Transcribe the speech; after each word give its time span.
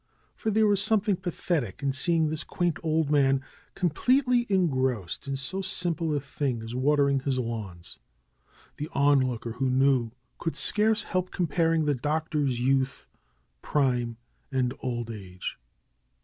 For 0.35 0.49
there 0.49 0.65
was 0.65 0.81
something 0.81 1.15
pa 1.15 1.29
thetic 1.29 1.83
in 1.83 1.93
seeing 1.93 2.27
this 2.29 2.43
quaint 2.43 2.79
old 2.81 3.11
man 3.11 3.43
completely 3.75 4.47
en 4.49 4.67
grossed 4.67 5.27
in 5.27 5.37
so 5.37 5.61
simple 5.61 6.15
a 6.15 6.19
thing 6.19 6.63
as 6.63 6.73
watering 6.73 7.19
his 7.19 7.37
lawns. 7.37 7.99
The 8.77 8.89
onlooker 8.93 9.51
who 9.51 9.69
knew 9.69 10.09
could 10.39 10.55
scarce 10.55 11.03
help 11.03 11.29
comparing 11.29 11.85
the 11.85 11.93
Doctor's 11.93 12.59
youth, 12.59 13.05
prime 13.61 14.17
and 14.51 14.73
old 14.81 15.11
age. 15.11 15.59